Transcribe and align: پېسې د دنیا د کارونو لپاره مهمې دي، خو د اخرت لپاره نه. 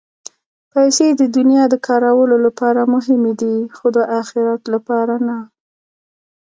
پېسې 0.71 1.07
د 1.19 1.21
دنیا 1.35 1.63
د 1.69 1.75
کارونو 1.87 2.35
لپاره 2.45 2.81
مهمې 2.93 3.33
دي، 3.41 3.55
خو 3.75 3.85
د 3.95 3.97
اخرت 4.21 4.61
لپاره 4.73 5.15
نه. 5.27 5.37